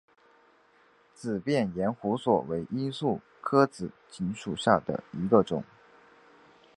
[1.13, 5.63] 齿瓣延胡索为罂粟科紫堇属下的一个种。